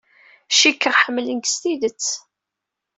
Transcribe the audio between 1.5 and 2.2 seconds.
s tidet.